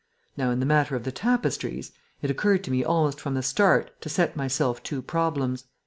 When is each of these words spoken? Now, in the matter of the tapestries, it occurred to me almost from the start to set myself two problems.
Now, 0.35 0.49
in 0.49 0.59
the 0.59 0.65
matter 0.65 0.95
of 0.95 1.03
the 1.03 1.11
tapestries, 1.11 1.91
it 2.23 2.31
occurred 2.31 2.63
to 2.63 2.71
me 2.71 2.83
almost 2.83 3.21
from 3.21 3.35
the 3.35 3.43
start 3.43 3.91
to 4.01 4.09
set 4.09 4.35
myself 4.35 4.81
two 4.81 5.03
problems. 5.03 5.65